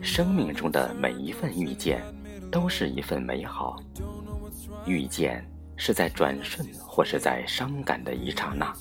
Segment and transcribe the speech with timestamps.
[0.00, 2.02] 生命中的每一份遇见，
[2.50, 3.78] 都是一份美好。
[4.86, 5.46] 遇见
[5.76, 8.72] 是在转瞬，或是在伤感的一刹那。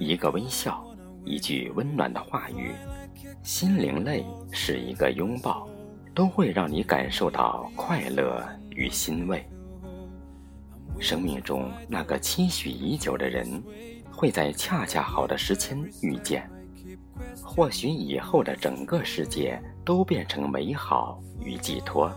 [0.00, 0.84] 一个微笑，
[1.24, 2.72] 一句温暖的话语，
[3.44, 5.68] 心灵泪是一个拥抱，
[6.14, 9.46] 都会让你感受到快乐与欣慰。
[10.98, 13.62] 生命中那个期许已久的人，
[14.16, 16.48] 会在恰恰好的时间遇见。
[17.44, 22.10] 或许以后的整个世界都变成美好与寄托，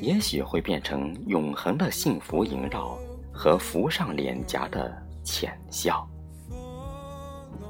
[0.00, 2.96] 也许会变成永恒的幸福萦绕
[3.32, 6.06] 和浮上脸颊的浅笑。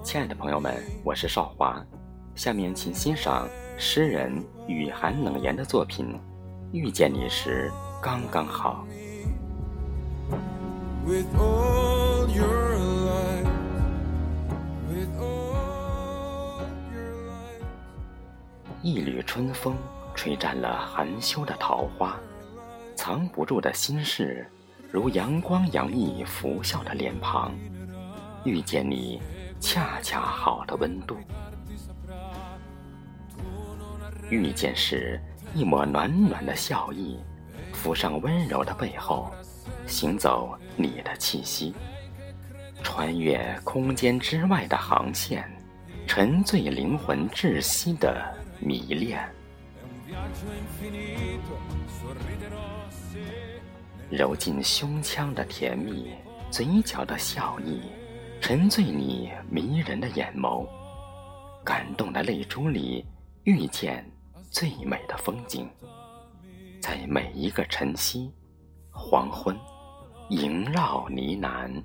[0.03, 1.81] 亲爱的朋友们，我是少华，
[2.35, 3.49] 下面请欣赏
[3.79, 6.07] 诗人雨寒冷言的作品
[6.73, 7.71] 《遇见你时
[8.03, 8.85] 刚刚好》。
[18.83, 19.77] 一缕春风
[20.13, 22.19] 吹绽了含羞的桃花，
[22.97, 24.45] 藏不住的心事，
[24.91, 27.55] 如阳光洋溢拂笑的脸庞。
[28.43, 29.23] 遇见你，
[29.61, 31.17] 恰恰好的温度。
[34.29, 35.21] 遇见时，
[35.55, 37.21] 一抹暖暖的笑意，
[37.73, 39.33] 浮上温柔的背后，
[39.87, 41.73] 行走你的气息，
[42.83, 45.49] 穿越空间之外的航线，
[46.05, 48.42] 沉醉灵魂窒息的。
[48.65, 49.29] 迷恋，
[54.09, 56.13] 揉进胸腔的甜蜜，
[56.49, 57.81] 嘴角的笑意，
[58.41, 60.65] 沉醉你迷人的眼眸，
[61.65, 63.05] 感动的泪珠里
[63.43, 64.09] 遇见
[64.49, 65.69] 最美的风景，
[66.81, 68.33] 在每一个晨曦、
[68.93, 69.59] 黄昏，
[70.31, 71.83] 萦绕呢喃。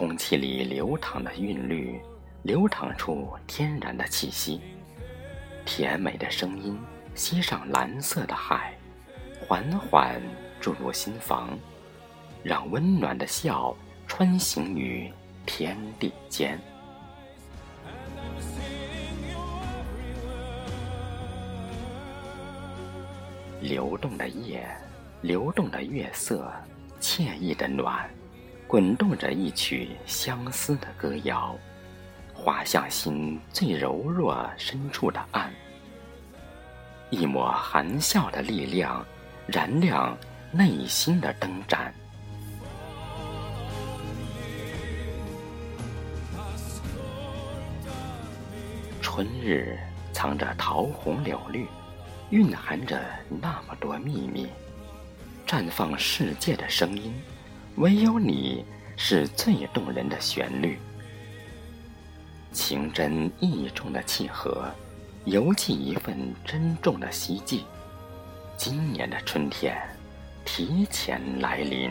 [0.00, 2.00] 空气里流淌的韵律，
[2.42, 4.58] 流淌出天然的气息。
[5.66, 6.80] 甜美的声音
[7.14, 8.72] 吸上蓝色的海，
[9.46, 10.18] 缓缓
[10.58, 11.50] 注入心房，
[12.42, 15.12] 让温暖的笑穿行于
[15.44, 16.58] 天地间。
[23.60, 24.66] 流动的夜，
[25.20, 26.50] 流动的月色，
[27.02, 28.08] 惬意的暖。
[28.70, 31.58] 滚动着一曲相思的歌谣，
[32.32, 35.52] 滑向心最柔弱深处的岸。
[37.10, 39.04] 一抹含笑的力量，
[39.48, 40.16] 燃亮
[40.52, 41.92] 内心的灯盏。
[49.02, 49.76] 春日
[50.12, 51.66] 藏着桃红柳绿，
[52.30, 54.46] 蕴含着那么多秘密，
[55.44, 57.12] 绽放世界的声音。
[57.80, 58.62] 唯有你
[58.94, 60.78] 是最动人的旋律，
[62.52, 64.68] 情真意重的契合，
[65.24, 66.14] 邮寄一份
[66.44, 67.64] 珍重的希冀。
[68.58, 69.74] 今年的春天，
[70.44, 71.90] 提前来临。